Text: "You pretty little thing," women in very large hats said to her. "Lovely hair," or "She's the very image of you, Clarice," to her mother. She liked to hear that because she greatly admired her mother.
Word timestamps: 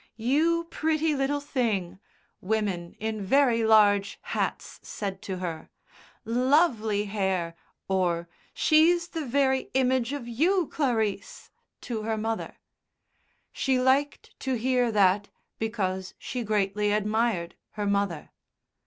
"You 0.17 0.63
pretty 0.71 1.13
little 1.15 1.39
thing," 1.39 1.99
women 2.41 2.95
in 2.99 3.21
very 3.21 3.63
large 3.63 4.17
hats 4.23 4.79
said 4.81 5.21
to 5.21 5.37
her. 5.37 5.69
"Lovely 6.25 7.05
hair," 7.05 7.55
or 7.87 8.27
"She's 8.51 9.09
the 9.09 9.23
very 9.23 9.69
image 9.75 10.11
of 10.11 10.27
you, 10.27 10.65
Clarice," 10.73 11.51
to 11.81 12.01
her 12.01 12.17
mother. 12.17 12.55
She 13.53 13.79
liked 13.79 14.33
to 14.39 14.55
hear 14.55 14.91
that 14.91 15.29
because 15.59 16.15
she 16.17 16.41
greatly 16.43 16.91
admired 16.91 17.53
her 17.73 17.85
mother. 17.85 18.31